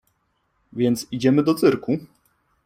Więc 0.73 1.07
idziemy 1.11 1.43
do 1.43 1.55
cyrku? 1.55 1.97